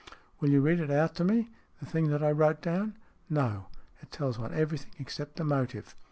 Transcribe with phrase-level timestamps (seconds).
[0.39, 2.97] "Will you read it out to me, the thing that I wrote down?""
[3.29, 3.67] No.
[4.01, 5.93] It tells one everything, except the motive."